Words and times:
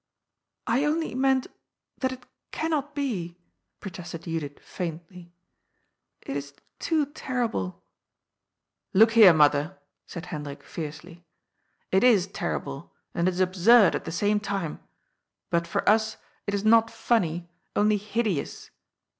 *^ 0.01 0.03
I 0.65 0.83
only 0.83 1.13
meant 1.13 1.45
that 1.99 2.11
it 2.11 2.25
cannot 2.51 2.95
be," 2.95 3.37
protested 3.79 4.23
Judith 4.23 4.57
faintly." 4.57 5.31
It 6.25 6.35
is 6.35 6.55
too 6.79 7.05
terrible."" 7.05 7.83
Look 8.95 9.11
here, 9.11 9.31
mother," 9.31 9.77
said 10.07 10.25
Hendrik 10.33 10.63
fiercely, 10.63 11.23
it 11.91 12.03
is 12.03 12.25
ter 12.25 12.59
rible, 12.59 12.89
and 13.13 13.27
it 13.27 13.35
is 13.35 13.39
absurd 13.39 13.93
at 13.93 14.05
the 14.05 14.11
same 14.11 14.39
time. 14.39 14.79
But 15.51 15.67
for 15.67 15.87
us 15.87 16.17
it 16.47 16.55
is 16.55 16.65
not 16.65 16.89
funny, 16.89 17.51
only 17.75 17.97
hideous. 17.97 18.71